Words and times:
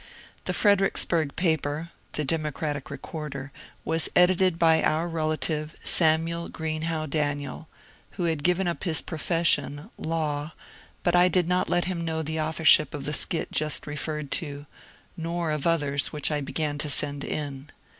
The 0.45 0.53
Fredericksburg 0.55 1.35
paper 1.35 1.91
(the" 2.13 2.25
Democratic 2.25 2.89
Recorder") 2.89 3.51
was 3.85 4.09
edited 4.15 4.57
by 4.57 4.81
our 4.81 5.07
relative, 5.07 5.75
Samuel 5.83 6.49
Greenhow 6.49 7.05
Daniel, 7.07 7.67
who 8.17 8.23
had 8.23 8.41
given 8.43 8.67
up 8.67 8.83
his 8.83 8.99
profession 8.99 9.91
(law), 9.99 10.53
but 11.03 11.15
I 11.15 11.27
did 11.27 11.47
not 11.47 11.69
let 11.69 11.85
him 11.85 12.03
know 12.03 12.23
the 12.23 12.41
authorship 12.41 12.95
of 12.95 13.05
the 13.05 13.13
skit 13.13 13.51
just 13.51 13.85
referred 13.85 14.31
to, 14.41 14.65
nor 15.15 15.51
of 15.51 15.67
others 15.67 16.07
which 16.07 16.31
I 16.31 16.41
began 16.41 16.79
to 16.79 16.89
send 16.89 17.23
in. 17.23 17.69